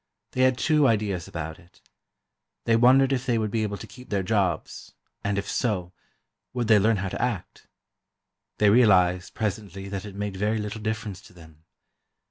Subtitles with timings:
[0.31, 1.79] They had two ideas about it:
[2.65, 5.93] they wondered if they would be able to keep their jobs, and if so,
[6.55, 7.67] would they learn how to act.
[8.57, 11.65] They realized, presently, that it made very little difference to them.